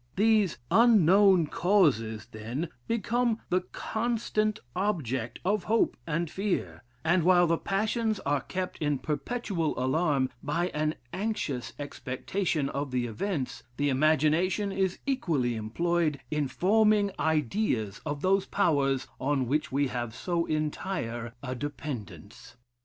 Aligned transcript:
These 0.15 0.57
unknown 0.71 1.45
causes, 1.45 2.25
then, 2.31 2.69
become 2.87 3.37
the 3.49 3.61
constant 3.61 4.57
object 4.75 5.37
of 5.45 5.65
hope 5.65 5.95
and 6.07 6.27
fear; 6.27 6.81
and 7.05 7.21
while 7.21 7.45
the 7.45 7.59
passions 7.59 8.19
are 8.21 8.41
kept 8.41 8.79
in 8.79 8.97
perpetual 8.97 9.77
alarm 9.77 10.31
by 10.41 10.69
an 10.69 10.95
anxious 11.13 11.73
expectation 11.77 12.67
of 12.69 12.89
the 12.89 13.05
events, 13.05 13.61
the 13.77 13.89
imagination 13.89 14.71
is 14.71 14.97
equally 15.05 15.53
employed 15.53 16.19
in 16.31 16.47
forming 16.47 17.11
ideas 17.19 18.01
of 18.03 18.23
those 18.23 18.47
powers 18.47 19.05
on 19.19 19.45
which 19.45 19.71
we 19.71 19.89
have 19.89 20.15
so 20.15 20.47
entire 20.47 21.35
a 21.43 21.53
dependence. 21.53 22.55